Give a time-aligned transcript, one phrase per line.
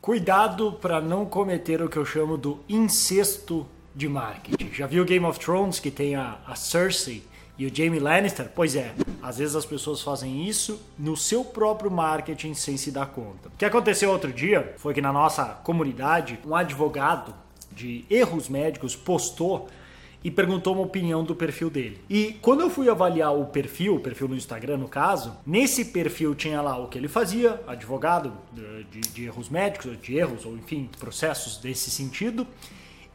[0.00, 4.72] Cuidado para não cometer o que eu chamo do incesto de marketing.
[4.72, 7.22] Já viu Game of Thrones que tem a, a Cersei
[7.58, 8.48] e o Jamie Lannister?
[8.54, 13.08] Pois é, às vezes as pessoas fazem isso no seu próprio marketing sem se dar
[13.08, 13.48] conta.
[13.48, 17.34] O que aconteceu outro dia foi que na nossa comunidade, um advogado
[17.70, 19.68] de erros médicos postou
[20.22, 22.00] e perguntou uma opinião do perfil dele.
[22.08, 26.34] E quando eu fui avaliar o perfil, o perfil no Instagram no caso, nesse perfil
[26.34, 28.32] tinha lá o que ele fazia, advogado
[28.90, 32.46] de, de, erros médicos, de erros ou enfim, processos desse sentido.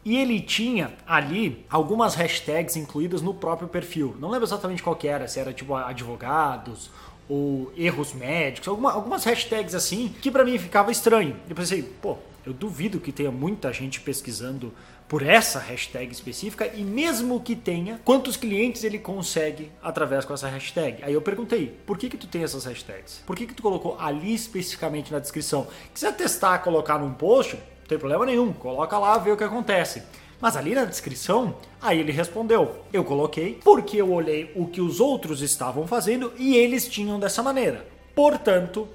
[0.04, 4.16] E ele tinha ali algumas hashtags incluídas no próprio perfil.
[4.20, 6.92] Não lembro exatamente qual que era, se era tipo advogados
[7.28, 11.36] ou erros médicos, alguma, algumas hashtags assim, que para mim ficava estranho.
[11.50, 14.74] Eu pensei, pô, eu duvido que tenha muita gente pesquisando
[15.08, 20.48] por essa hashtag específica e mesmo que tenha, quantos clientes ele consegue através com essa
[20.48, 21.04] hashtag?
[21.04, 23.22] Aí eu perguntei, por que que tu tem essas hashtags?
[23.26, 25.68] Por que que tu colocou ali especificamente na descrição?
[25.94, 30.04] Quiser testar, colocar num post, não tem problema nenhum, coloca lá, vê o que acontece.
[30.42, 35.00] Mas ali na descrição, aí ele respondeu: Eu coloquei porque eu olhei o que os
[35.00, 37.88] outros estavam fazendo e eles tinham dessa maneira.
[38.14, 38.88] Portanto,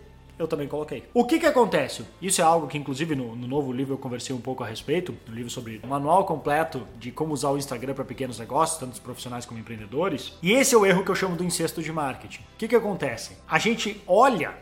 [0.43, 1.05] eu também coloquei.
[1.13, 2.05] O que que acontece?
[2.21, 5.15] Isso é algo que, inclusive, no, no novo livro eu conversei um pouco a respeito,
[5.29, 9.45] no livro sobre manual completo de como usar o Instagram para pequenos negócios, tanto profissionais
[9.45, 10.33] como empreendedores.
[10.43, 12.41] E esse é o erro que eu chamo do incesto de marketing.
[12.41, 13.37] O que que acontece?
[13.49, 14.55] A gente olha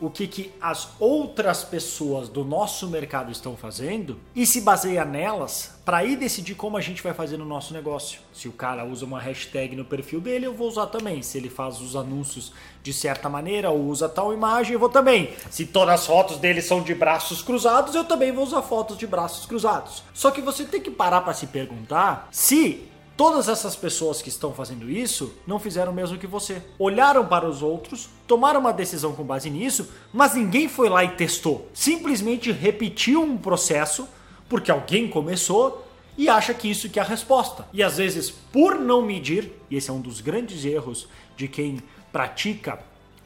[0.00, 5.78] o que, que as outras pessoas do nosso mercado estão fazendo e se baseia nelas
[5.84, 8.20] para ir decidir como a gente vai fazer no nosso negócio.
[8.32, 11.20] Se o cara usa uma hashtag no perfil dele, eu vou usar também.
[11.20, 15.34] Se ele faz os anúncios de certa maneira ou usa tal imagem, eu vou também.
[15.50, 19.06] Se todas as fotos dele são de braços cruzados, eu também vou usar fotos de
[19.06, 20.02] braços cruzados.
[20.14, 22.88] Só que você tem que parar para se perguntar se
[23.20, 26.62] Todas essas pessoas que estão fazendo isso não fizeram o mesmo que você.
[26.78, 31.10] Olharam para os outros, tomaram uma decisão com base nisso, mas ninguém foi lá e
[31.10, 31.68] testou.
[31.74, 34.08] Simplesmente repetiu um processo
[34.48, 37.68] porque alguém começou e acha que isso que é a resposta.
[37.74, 41.06] E às vezes, por não medir, e esse é um dos grandes erros
[41.36, 42.78] de quem pratica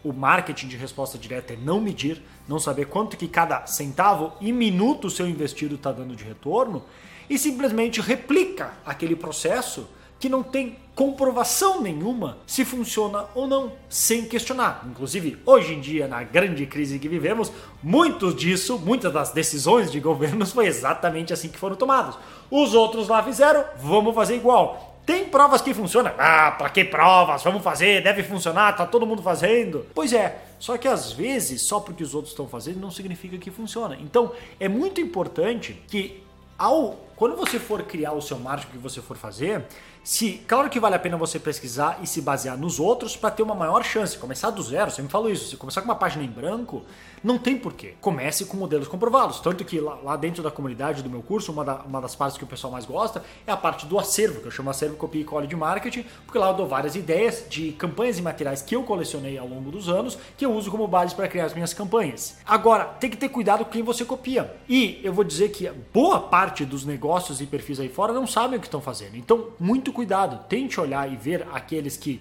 [0.04, 4.52] o marketing de resposta direta é não medir, não saber quanto que cada centavo e
[4.52, 6.84] minuto seu investido está dando de retorno,
[7.28, 9.88] e simplesmente replica aquele processo
[10.20, 14.86] que não tem comprovação nenhuma se funciona ou não, sem questionar.
[14.88, 17.50] Inclusive, hoje em dia, na grande crise que vivemos,
[17.82, 22.16] muito disso, muitas das decisões de governos foi exatamente assim que foram tomadas.
[22.50, 24.93] Os outros lá fizeram, vamos fazer igual.
[25.06, 26.12] Tem provas que funcionam.
[26.18, 27.42] Ah, pra que provas?
[27.42, 29.86] Vamos fazer, deve funcionar, tá todo mundo fazendo.
[29.94, 33.50] Pois é, só que às vezes, só porque os outros estão fazendo, não significa que
[33.50, 33.98] funciona.
[34.00, 36.22] Então, é muito importante que
[36.58, 39.66] ao quando você for criar o seu marketing que você for fazer,
[40.02, 43.42] se claro que vale a pena você pesquisar e se basear nos outros para ter
[43.42, 44.18] uma maior chance.
[44.18, 45.48] Começar do zero, você me falou isso.
[45.48, 46.82] Se começar com uma página em branco,
[47.22, 47.94] não tem porquê.
[48.02, 49.40] Comece com modelos comprovados.
[49.40, 52.36] Tanto que lá, lá dentro da comunidade do meu curso, uma, da, uma, das partes
[52.36, 55.22] que o pessoal mais gosta é a parte do acervo, que eu chamo acervo copia
[55.22, 58.76] e cole de marketing, porque lá eu dou várias ideias de campanhas e materiais que
[58.76, 61.72] eu colecionei ao longo dos anos, que eu uso como base para criar as minhas
[61.72, 62.36] campanhas.
[62.44, 64.54] Agora, tem que ter cuidado com quem você copia.
[64.68, 67.03] E eu vou dizer que boa parte dos negócios
[67.40, 69.16] e perfis aí fora não sabem o que estão fazendo.
[69.16, 70.44] Então, muito cuidado.
[70.48, 72.20] Tente olhar e ver aqueles que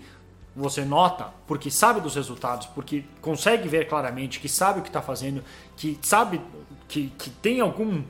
[0.55, 5.01] você nota, porque sabe dos resultados, porque consegue ver claramente, que sabe o que está
[5.01, 5.43] fazendo,
[5.75, 6.39] que sabe
[6.87, 8.03] que, que tem algum,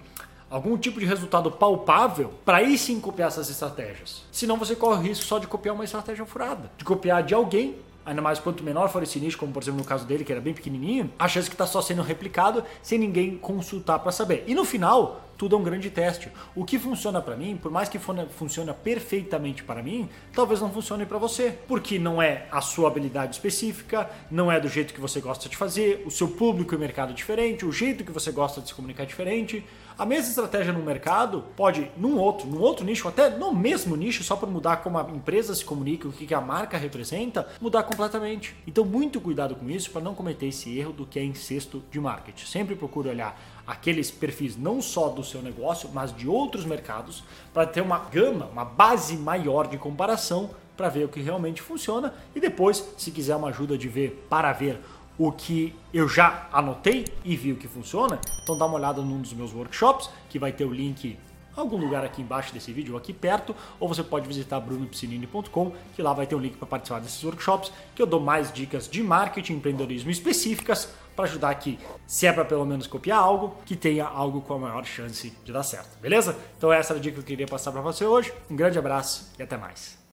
[0.50, 4.24] algum tipo de resultado palpável, para aí sim copiar essas estratégias.
[4.32, 7.78] Senão você corre o risco só de copiar uma estratégia furada, de copiar de alguém
[8.06, 10.42] ainda mais quanto menor for esse nicho, como por exemplo no caso dele, que era
[10.42, 14.44] bem pequenininho, a chance que está só sendo replicado sem ninguém consultar para saber.
[14.48, 16.32] E no final, tudo é um grande teste.
[16.56, 21.06] O que funciona para mim, por mais que funcione perfeitamente para mim, talvez não funcione
[21.06, 25.20] para você, porque não é a sua habilidade específica, não é do jeito que você
[25.20, 28.62] gosta de fazer, o seu público e mercado é diferente, o jeito que você gosta
[28.62, 29.64] de se comunicar é diferente.
[29.96, 34.24] A mesma estratégia no mercado pode, num outro, num outro nicho, até no mesmo nicho,
[34.24, 38.56] só por mudar como a empresa se comunica, o que a marca representa, mudar completamente.
[38.66, 42.00] Então, muito cuidado com isso para não cometer esse erro do que é incesto de
[42.00, 42.46] marketing.
[42.46, 47.24] Sempre procure olhar aqueles perfis não só do seu negócio, mas de outros mercados,
[47.54, 52.14] para ter uma gama, uma base maior de comparação para ver o que realmente funciona.
[52.36, 54.80] E depois, se quiser uma ajuda de ver para ver
[55.18, 59.22] o que eu já anotei e vi o que funciona, então dá uma olhada num
[59.22, 61.18] dos meus workshops, que vai ter o link
[61.56, 66.02] algum lugar aqui embaixo desse vídeo ou aqui perto, ou você pode visitar brunopsinini.com, que
[66.02, 69.04] lá vai ter um link para participar desses workshops, que eu dou mais dicas de
[69.04, 74.06] marketing empreendedorismo específicas para ajudar aqui, se é para pelo menos copiar algo, que tenha
[74.06, 76.36] algo com a maior chance de dar certo, beleza?
[76.58, 78.34] Então essa era a dica que eu queria passar para você hoje.
[78.50, 80.02] Um grande abraço e até mais.